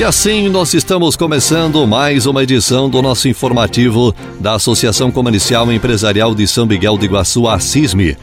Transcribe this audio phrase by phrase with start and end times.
[0.00, 5.76] E assim nós estamos começando mais uma edição do nosso informativo da Associação Comercial e
[5.76, 8.16] Empresarial de São Miguel do Iguaçu, a CISME.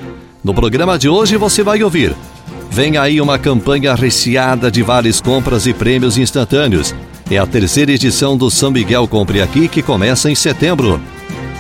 [0.44, 2.16] No programa de hoje você vai ouvir.
[2.72, 6.96] Vem aí uma campanha recheada de vales compras e prêmios instantâneos.
[7.30, 11.00] É a terceira edição do São Miguel Compre Aqui que começa em setembro.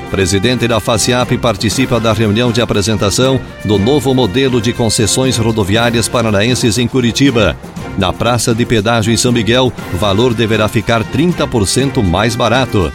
[0.09, 6.79] Presidente da FACIAP participa da reunião de apresentação do novo modelo de concessões rodoviárias paranaenses
[6.79, 7.55] em Curitiba.
[7.97, 12.91] Na Praça de Pedágio em São Miguel, o valor deverá ficar 30% mais barato.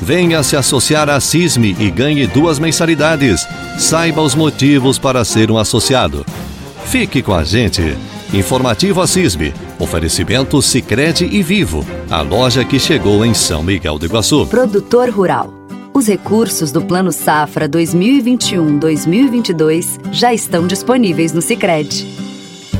[0.00, 3.46] Venha se associar à CISME e ganhe duas mensalidades.
[3.78, 6.24] Saiba os motivos para ser um associado.
[6.86, 7.96] Fique com a gente.
[8.32, 9.52] Informativo CISME.
[9.78, 11.84] Oferecimento Sicredi e Vivo.
[12.08, 14.46] A loja que chegou em São Miguel do Iguaçu.
[14.46, 15.52] Produtor Rural.
[15.92, 22.27] Os recursos do Plano Safra 2021-2022 já estão disponíveis no Sicredi.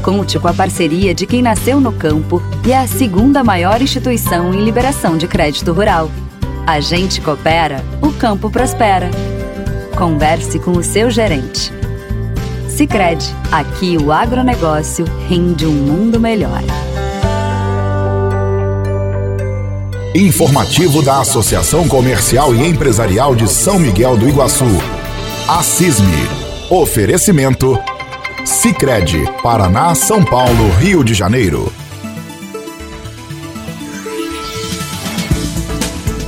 [0.02, 4.55] Conte com a parceria de quem nasceu no campo e é a segunda maior instituição
[4.55, 6.10] em liberação de crédito rural.
[6.66, 9.10] A gente coopera, o campo prospera.
[9.96, 11.72] Converse com o seu gerente.
[12.68, 16.62] Sicredi, aqui o agronegócio rende um mundo melhor.
[20.14, 24.64] Informativo da Associação Comercial e Empresarial de São Miguel do Iguaçu.
[25.48, 26.28] A CISME.
[26.70, 27.78] Oferecimento.
[28.48, 31.70] Sicredi, Paraná, São Paulo, Rio de Janeiro.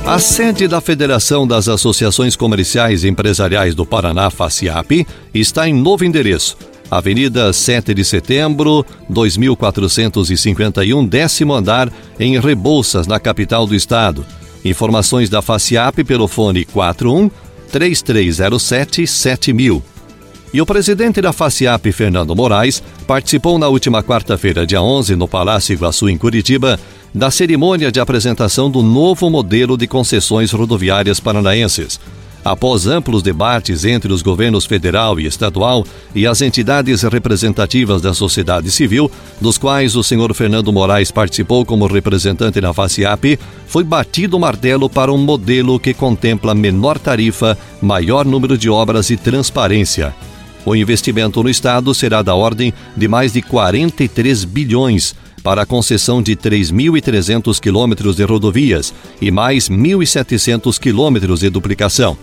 [0.05, 6.05] A sede da Federação das Associações Comerciais e Empresariais do Paraná, FACIAP, está em novo
[6.05, 6.55] endereço
[6.91, 14.23] Avenida 7 de Setembro, 2451, décimo andar, em Rebouças, na capital do estado.
[14.63, 17.31] Informações da FACIAP pelo fone 41
[17.71, 19.90] 3307 7000.
[20.53, 25.71] E o presidente da FACIAP, Fernando Moraes, participou na última quarta-feira, dia 11, no Palácio
[25.71, 26.77] Iguaçu, em Curitiba,
[27.15, 31.97] da cerimônia de apresentação do novo modelo de concessões rodoviárias paranaenses.
[32.43, 38.71] Após amplos debates entre os governos federal e estadual e as entidades representativas da sociedade
[38.71, 39.09] civil,
[39.39, 44.89] dos quais o senhor Fernando Moraes participou como representante na FACIAP, foi batido o martelo
[44.89, 50.13] para um modelo que contempla menor tarifa, maior número de obras e transparência.
[50.65, 56.21] O investimento no Estado será da ordem de mais de 43 bilhões para a concessão
[56.21, 62.15] de 3.300 quilômetros de rodovias e mais 1.700 quilômetros de duplicação.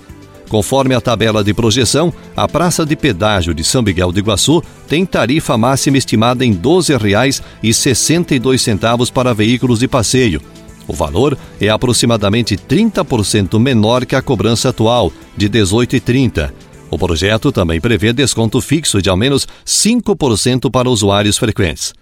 [0.49, 5.05] Conforme a tabela de projeção, a praça de pedágio de São Miguel do Iguaçu tem
[5.05, 10.41] tarifa máxima estimada em R$ 12,62 para veículos de passeio.
[10.87, 16.51] O valor é aproximadamente 30% menor que a cobrança atual, de R$ 18,30.
[16.91, 21.93] O projeto também prevê desconto fixo de ao menos 5% para usuários frequentes.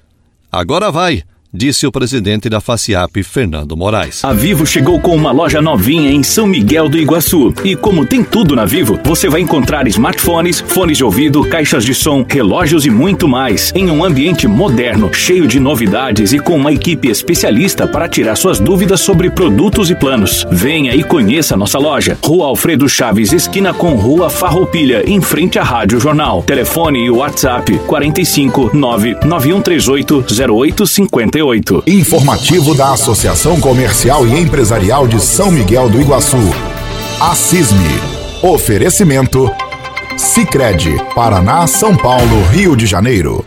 [0.51, 1.25] Agora vai!
[1.57, 4.23] Disse o presidente da FACIAP, Fernando Moraes.
[4.23, 7.55] A Vivo chegou com uma loja novinha em São Miguel do Iguaçu.
[7.65, 11.95] E como tem tudo na Vivo, você vai encontrar smartphones, fones de ouvido, caixas de
[11.95, 16.73] som, relógios e muito mais, em um ambiente moderno, cheio de novidades e com uma
[16.73, 20.47] equipe especialista para tirar suas dúvidas sobre produtos e planos.
[20.51, 22.19] Venha e conheça nossa loja.
[22.23, 26.43] Rua Alfredo Chaves, esquina com Rua Farroupilha, em frente à Rádio Jornal.
[26.43, 31.46] Telefone e WhatsApp 45 99138 0858.
[31.87, 36.37] Informativo da Associação Comercial e Empresarial de São Miguel do Iguaçu.
[37.21, 38.01] A CISME.
[38.43, 39.51] Oferecimento.
[40.17, 43.45] Sicredi, Paraná, São Paulo, Rio de Janeiro.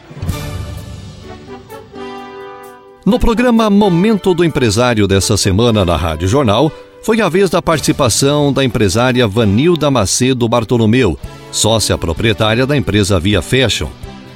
[3.06, 6.72] No programa Momento do Empresário dessa semana na Rádio Jornal,
[7.02, 11.18] foi a vez da participação da empresária Vanilda Macedo Bartolomeu,
[11.52, 13.88] sócia proprietária da empresa Via Fashion.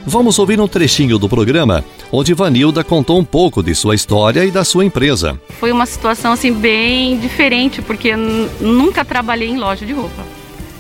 [0.06, 1.83] Vamos ouvir um trechinho do programa
[2.15, 5.42] onde Vanilda contou um pouco de sua história e da sua empresa.
[5.60, 10.24] Foi uma situação assim bem diferente porque nunca trabalhei em loja de roupa,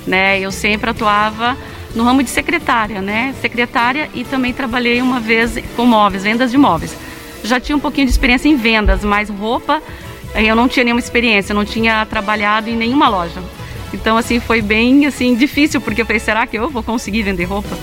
[0.05, 0.39] né?
[0.39, 1.57] Eu sempre atuava
[1.95, 3.33] no ramo de secretária, né?
[3.41, 6.95] Secretária e também trabalhei uma vez com móveis, vendas de móveis.
[7.43, 9.81] Já tinha um pouquinho de experiência em vendas, mas roupa
[10.35, 13.41] eu não tinha nenhuma experiência, não tinha trabalhado em nenhuma loja.
[13.91, 17.45] Então assim foi bem assim difícil porque eu falei, será que eu vou conseguir vender
[17.45, 17.75] roupa?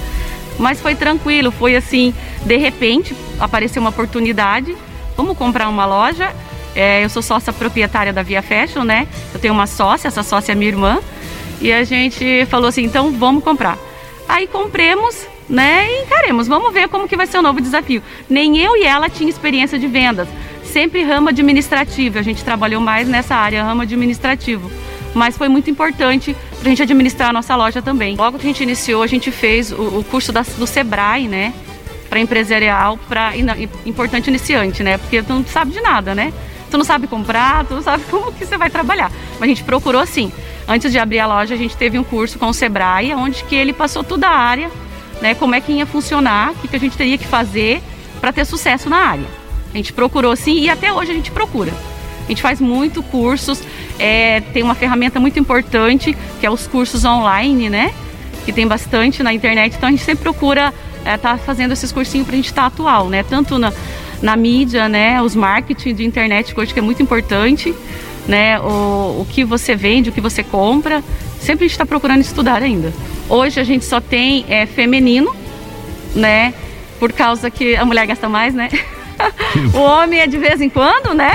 [0.61, 2.15] Mas foi tranquilo, foi assim,
[2.45, 4.77] de repente apareceu uma oportunidade,
[5.17, 6.35] vamos comprar uma loja.
[6.77, 9.09] É, eu sou sócia proprietária da Via Fashion, né?
[9.33, 11.01] Eu tenho uma sócia, essa sócia é minha irmã.
[11.63, 13.79] E a gente falou assim, então vamos comprar.
[14.29, 16.47] Aí compremos, né, e encaremos.
[16.47, 18.03] Vamos ver como que vai ser o novo desafio.
[18.29, 20.29] Nem eu e ela tinha experiência de vendas.
[20.63, 22.19] Sempre ramo administrativo.
[22.19, 24.71] A gente trabalhou mais nessa área, ramo administrativo.
[25.15, 28.17] Mas foi muito importante para a gente administrar a nossa loja também.
[28.17, 31.53] Logo que a gente iniciou, a gente fez o, o curso da, do Sebrae, né?
[32.09, 33.33] Para empresarial, para
[33.87, 34.99] importante iniciante, né?
[34.99, 36.33] Porque tu não sabe de nada, né?
[36.71, 39.11] Tu não sabe comprar, tu não sabe como que você vai trabalhar.
[39.33, 40.33] Mas a gente procurou sim.
[40.69, 43.57] Antes de abrir a loja, a gente teve um curso com o Sebrae, onde que
[43.57, 44.71] ele passou toda a área,
[45.21, 45.35] né?
[45.35, 47.83] Como é que ia funcionar, o que, que a gente teria que fazer
[48.21, 49.27] para ter sucesso na área.
[49.73, 51.73] A gente procurou sim e até hoje a gente procura.
[52.31, 53.61] A gente faz muito cursos,
[53.99, 57.93] é, tem uma ferramenta muito importante que é os cursos online, né?
[58.45, 61.91] Que tem bastante na internet, então a gente sempre procura estar é, tá fazendo esses
[61.91, 63.25] cursinhos para a gente estar tá atual, né?
[63.25, 63.73] Tanto na,
[64.23, 65.21] na mídia, né?
[65.21, 67.75] Os marketing de internet, que hoje é muito importante,
[68.29, 68.61] né?
[68.61, 71.03] O, o que você vende, o que você compra.
[71.41, 72.93] Sempre a gente está procurando estudar ainda.
[73.29, 75.35] Hoje a gente só tem é, feminino,
[76.15, 76.55] né?
[77.01, 78.69] Por causa que a mulher gasta mais, né?
[79.75, 81.33] o homem é de vez em quando, né?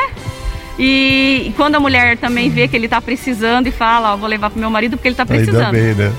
[0.77, 4.27] E, e, quando a mulher também vê que ele está precisando e fala, ó, vou
[4.27, 5.74] levar pro meu marido porque ele está precisando.
[5.75, 6.13] Ainda bem, né?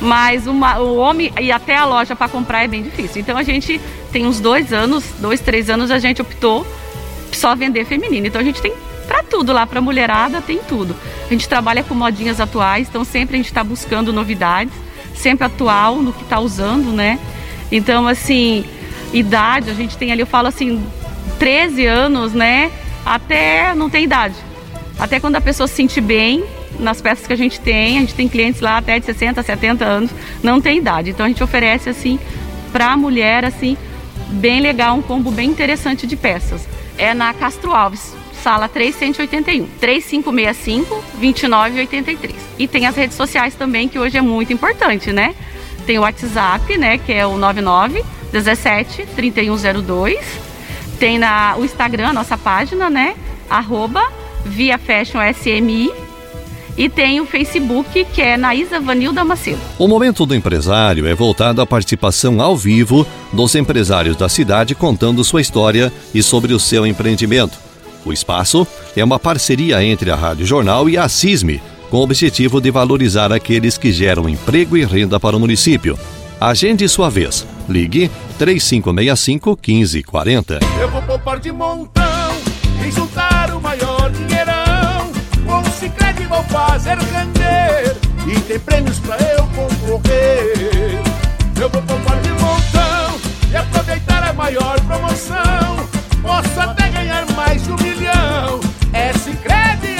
[0.00, 3.20] Mas uma, o homem ir até a loja para comprar é bem difícil.
[3.20, 3.80] Então a gente
[4.12, 6.66] tem uns dois anos, dois, três anos, a gente optou
[7.32, 8.26] só vender feminino.
[8.26, 8.72] Então a gente tem
[9.06, 10.94] para tudo lá, para mulherada tem tudo.
[11.26, 14.74] A gente trabalha com modinhas atuais, então sempre a gente está buscando novidades,
[15.14, 17.18] sempre atual no que está usando, né?
[17.72, 18.64] Então assim,
[19.12, 20.84] idade, a gente tem ali, eu falo assim,
[21.38, 22.70] 13 anos, né?
[23.08, 24.34] Até não tem idade.
[24.98, 26.44] Até quando a pessoa se sente bem,
[26.78, 29.82] nas peças que a gente tem, a gente tem clientes lá até de 60, 70
[29.82, 30.10] anos,
[30.42, 31.08] não tem idade.
[31.08, 32.18] Então a gente oferece assim
[32.70, 33.78] para a mulher assim
[34.28, 36.68] bem legal, um combo bem interessante de peças.
[36.98, 42.34] É na Castro Alves, sala 3181, 3565 2983.
[42.58, 45.34] E tem as redes sociais também que hoje é muito importante, né?
[45.86, 50.47] Tem o WhatsApp, né, que é o 99 17 3102.
[50.98, 53.14] Tem na o Instagram, nossa página, né?
[53.48, 54.02] Arroba
[54.44, 55.90] Via Fashion SMI
[56.78, 59.58] e tem o Facebook, que é Naísa Vanilda Macedo.
[59.76, 65.24] O momento do empresário é voltado à participação ao vivo dos empresários da cidade contando
[65.24, 67.58] sua história e sobre o seu empreendimento.
[68.04, 68.66] O espaço
[68.96, 71.60] é uma parceria entre a Rádio Jornal e a CISME,
[71.90, 75.98] com o objetivo de valorizar aqueles que geram emprego e renda para o município.
[76.40, 77.44] Agende sua vez.
[77.68, 78.08] Ligue
[78.38, 80.60] 3565 1540.
[81.08, 82.04] Poupar de montão
[82.86, 85.10] e juntar o maior dinheirão
[85.78, 87.96] Cicred vou fazer render
[88.26, 91.00] E tem prêmios pra eu concorrer.
[91.58, 93.18] Eu vou poupar de montão
[93.50, 95.88] E aproveitar a maior promoção
[96.20, 98.60] Posso até ganhar mais de um milhão.
[98.92, 99.97] É Cicred,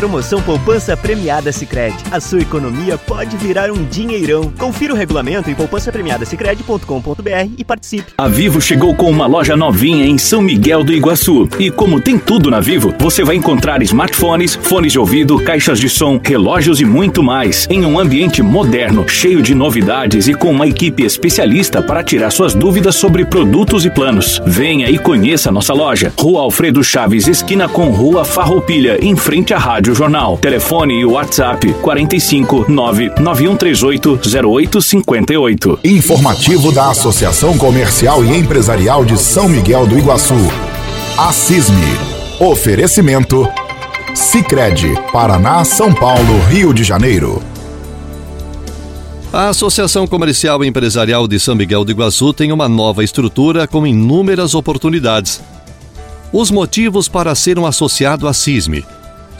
[0.00, 1.98] Promoção Poupança Premiada Sicredi.
[2.10, 4.50] A sua economia pode virar um dinheirão.
[4.58, 8.14] Confira o regulamento em poupancapremiadasicredi.com.br e participe.
[8.16, 11.46] A Vivo chegou com uma loja novinha em São Miguel do Iguaçu.
[11.58, 15.90] E como tem tudo na Vivo, você vai encontrar smartphones, fones de ouvido, caixas de
[15.90, 20.66] som, relógios e muito mais em um ambiente moderno, cheio de novidades e com uma
[20.66, 24.40] equipe especialista para tirar suas dúvidas sobre produtos e planos.
[24.46, 26.10] Venha e conheça nossa loja.
[26.18, 30.38] Rua Alfredo Chaves, esquina com Rua Farroupilha, em frente à Rádio Rádio Jornal.
[30.38, 35.80] Telefone e WhatsApp 45 99138 0858.
[35.84, 40.34] Informativo da Associação Comercial e Empresarial de São Miguel do Iguaçu.
[41.18, 41.76] A CISME.
[42.38, 43.48] Oferecimento.
[44.14, 47.42] Sicredi, Paraná, São Paulo, Rio de Janeiro.
[49.32, 53.86] A Associação Comercial e Empresarial de São Miguel do Iguaçu tem uma nova estrutura com
[53.86, 55.40] inúmeras oportunidades.
[56.32, 58.84] Os motivos para ser um associado à CISME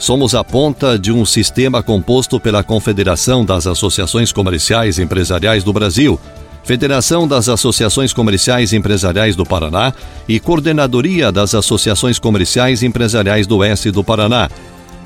[0.01, 6.19] Somos a ponta de um sistema composto pela Confederação das Associações Comerciais Empresariais do Brasil,
[6.63, 9.93] Federação das Associações Comerciais Empresariais do Paraná
[10.27, 14.49] e Coordenadoria das Associações Comerciais Empresariais do Oeste do Paraná.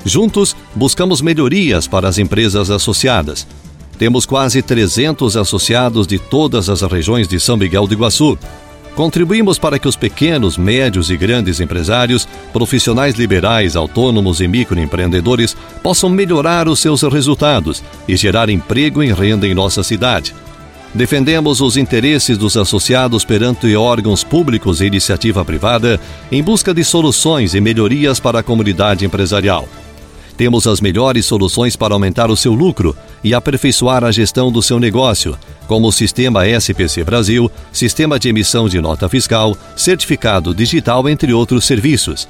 [0.02, 3.46] Juntos, buscamos melhorias para as empresas associadas.
[3.98, 8.38] Temos quase 300 associados de todas as regiões de São Miguel do Iguaçu.
[8.96, 16.08] Contribuímos para que os pequenos, médios e grandes empresários, profissionais liberais, autônomos e microempreendedores possam
[16.08, 20.34] melhorar os seus resultados e gerar emprego e renda em nossa cidade.
[20.94, 26.00] Defendemos os interesses dos associados perante órgãos públicos e iniciativa privada
[26.32, 29.68] em busca de soluções e melhorias para a comunidade empresarial.
[30.38, 34.78] Temos as melhores soluções para aumentar o seu lucro e aperfeiçoar a gestão do seu
[34.78, 41.32] negócio, como o Sistema SPC Brasil, Sistema de Emissão de Nota Fiscal, Certificado Digital, entre
[41.32, 42.28] outros serviços.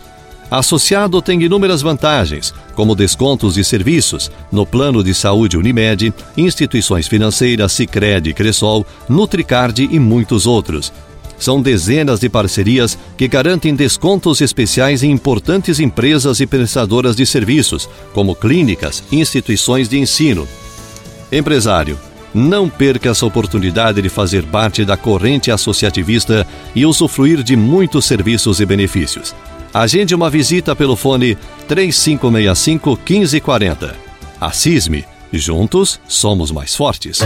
[0.50, 7.72] Associado tem inúmeras vantagens, como descontos de serviços no plano de saúde Unimed, instituições financeiras
[7.72, 10.92] Sicredi, Cressol, Nutricard e muitos outros.
[11.38, 17.88] São dezenas de parcerias que garantem descontos especiais em importantes empresas e prestadoras de serviços,
[18.14, 20.46] como clínicas instituições de ensino.
[21.30, 21.98] Empresário,
[22.32, 28.60] não perca essa oportunidade de fazer parte da corrente associativista e usufruir de muitos serviços
[28.60, 29.34] e benefícios.
[29.72, 33.96] Agende uma visita pelo fone 3565 1540.
[34.40, 35.04] A CISME.
[35.32, 37.20] Juntos somos mais fortes.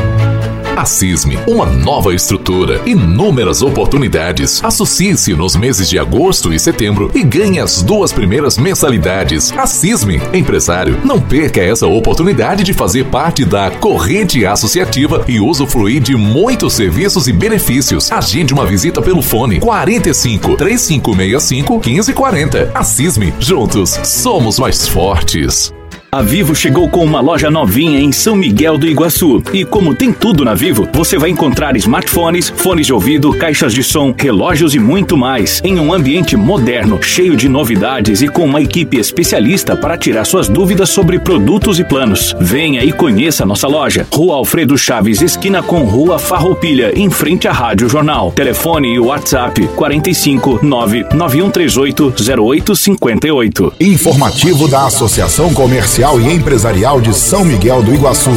[0.77, 4.63] A CISME, uma nova estrutura, inúmeras oportunidades.
[4.65, 9.53] Associe-se nos meses de agosto e setembro e ganhe as duas primeiras mensalidades.
[9.53, 16.01] A CISME, empresário, não perca essa oportunidade de fazer parte da corrente associativa e usufruir
[16.01, 18.11] de muitos serviços e benefícios.
[18.11, 22.71] Agende uma visita pelo fone 45 3565 1540.
[22.75, 25.73] A CISME, juntos somos mais fortes.
[26.13, 29.41] A Vivo chegou com uma loja novinha em São Miguel do Iguaçu.
[29.53, 33.85] E como tem tudo na Vivo, você vai encontrar smartphones, fones de ouvido, caixas de
[33.85, 35.61] som, relógios e muito mais.
[35.63, 40.49] Em um ambiente moderno, cheio de novidades e com uma equipe especialista para tirar suas
[40.49, 42.35] dúvidas sobre produtos e planos.
[42.41, 44.05] Venha e conheça nossa loja.
[44.13, 48.33] Rua Alfredo Chaves, esquina com Rua Farroupilha, em frente à Rádio Jornal.
[48.33, 53.75] Telefone e WhatsApp 45 99138 0858.
[53.79, 58.31] Informativo da Associação Comercial Comercial e Empresarial de São Miguel do Iguaçu.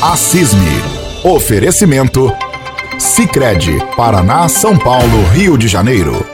[0.00, 0.64] A CISME.
[1.22, 2.32] Oferecimento.
[2.98, 6.24] Sicredi, Paraná, São Paulo, Rio de Janeiro.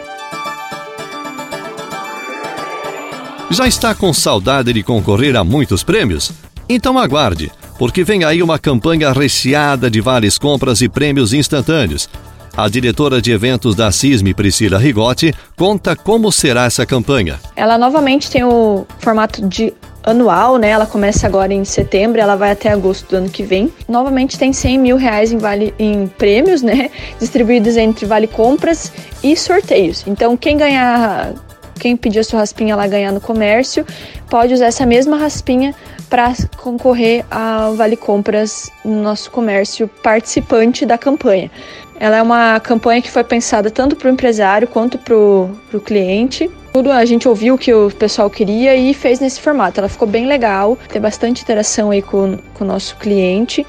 [3.51, 6.31] Já está com saudade de concorrer a muitos prêmios?
[6.69, 12.09] Então aguarde, porque vem aí uma campanha recheada de vales compras e prêmios instantâneos.
[12.57, 17.41] A diretora de eventos da CISME, Priscila Rigotti, conta como será essa campanha.
[17.57, 20.69] Ela novamente tem o formato de anual, né?
[20.71, 23.73] Ela começa agora em setembro, ela vai até agosto do ano que vem.
[23.89, 26.91] Novamente tem 100 mil reais em, vale, em prêmios, né?
[27.19, 28.93] Distribuídos entre vale compras
[29.23, 30.05] e sorteios.
[30.07, 31.33] Então quem ganhar,
[31.79, 33.87] quem pedir a sua raspinha lá ganhar no comércio,
[34.29, 35.75] pode usar essa mesma raspinha
[36.11, 41.51] para concorrer ao Vale Compras no nosso comércio participante da campanha.
[41.99, 46.51] Ela é uma campanha que foi pensada tanto para o empresário quanto para o cliente.
[46.75, 49.79] Tudo a gente ouviu o que o pessoal queria e fez nesse formato.
[49.79, 53.65] Ela ficou bem legal, tem bastante interação aí com, com o nosso cliente.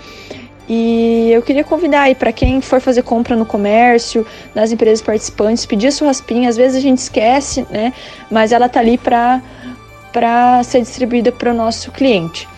[0.67, 5.67] E eu queria convidar aí para quem for fazer compra no comércio, nas empresas participantes,
[5.67, 6.49] pedir a sua raspinha.
[6.49, 7.93] Às vezes a gente esquece, né?
[8.31, 9.39] Mas ela tá ali para
[10.11, 12.49] para ser distribuída para o nosso cliente.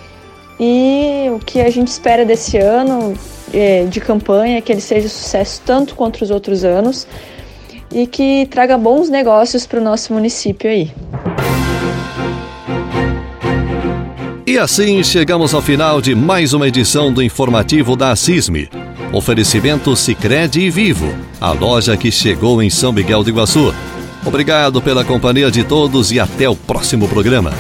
[0.57, 3.13] E o que a gente espera desse ano
[3.53, 7.05] é, de campanha é que ele seja sucesso tanto quanto os outros anos
[7.91, 10.91] e que traga bons negócios para o nosso município aí.
[14.45, 18.69] E assim chegamos ao final de mais uma edição do informativo da CISME.
[19.13, 23.73] Oferecimento Sicredi e Vivo, a loja que chegou em São Miguel do Iguaçu.
[24.25, 27.51] Obrigado pela companhia de todos e até o próximo programa.